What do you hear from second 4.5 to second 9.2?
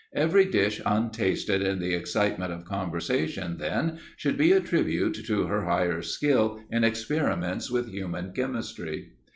a tribute to her higher skill in experiments with human chemistry.